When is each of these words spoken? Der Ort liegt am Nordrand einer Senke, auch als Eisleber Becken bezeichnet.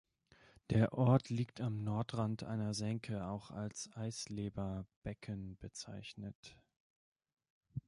Der 0.71 0.93
Ort 0.93 1.29
liegt 1.29 1.61
am 1.61 1.83
Nordrand 1.83 2.41
einer 2.43 2.73
Senke, 2.73 3.27
auch 3.27 3.51
als 3.51 3.87
Eisleber 3.95 4.87
Becken 5.03 5.57
bezeichnet. 5.59 6.57